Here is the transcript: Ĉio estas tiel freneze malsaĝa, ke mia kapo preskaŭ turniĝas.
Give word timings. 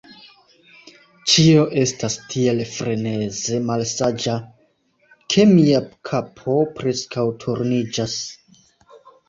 Ĉio 1.33 1.65
estas 1.81 2.15
tiel 2.31 2.63
freneze 2.71 3.61
malsaĝa, 3.67 4.39
ke 5.35 5.47
mia 5.53 5.85
kapo 6.13 6.59
preskaŭ 6.81 7.31
turniĝas. 7.47 8.21